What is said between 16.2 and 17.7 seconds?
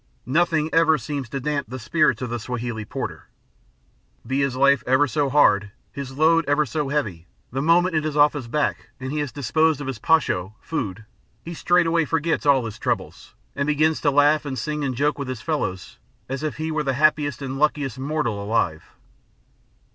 as if he were the happiest and